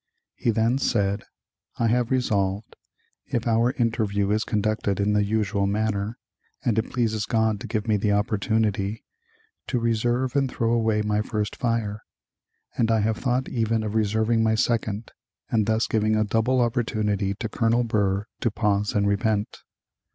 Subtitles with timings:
[0.33, 1.25] He then said:
[1.77, 2.75] "I have resolved,
[3.27, 6.17] if our interview is conducted in the usual manner,
[6.65, 9.05] and it pleases God to give me the opportunity,
[9.67, 12.01] to reserve and throw away my first fire;
[12.75, 15.11] and I have thought even of reserving my second,
[15.51, 19.59] and thus giving a double opportunity to Colonel Burr to pause and repent."